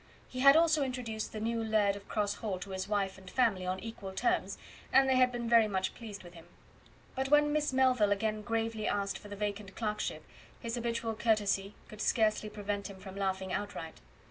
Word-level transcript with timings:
He 0.27 0.39
had 0.39 0.57
also 0.57 0.81
introduced 0.81 1.31
the 1.31 1.39
new 1.39 1.63
laird 1.63 1.95
of 1.95 2.07
Cross 2.07 2.37
Hall 2.37 2.57
to 2.61 2.71
his 2.71 2.87
wife 2.87 3.19
and 3.19 3.29
family 3.29 3.67
on 3.67 3.79
equal 3.81 4.13
terms, 4.13 4.57
and 4.91 5.07
they 5.07 5.15
had 5.15 5.31
been 5.31 5.47
very 5.47 5.67
much 5.67 5.93
pleased 5.93 6.23
with 6.23 6.33
him. 6.33 6.47
But 7.13 7.29
when 7.29 7.53
Miss 7.53 7.71
Melville 7.71 8.11
again 8.11 8.41
gravely 8.41 8.87
asked 8.87 9.19
for 9.19 9.27
the 9.27 9.35
vacant 9.35 9.75
clerkship, 9.75 10.25
his 10.59 10.73
habitual 10.73 11.13
courtesy 11.13 11.75
could 11.87 12.01
scarcely 12.01 12.49
prevent 12.49 12.89
him 12.89 12.99
from 12.99 13.15
laughing 13.15 13.53
outright. 13.53 14.01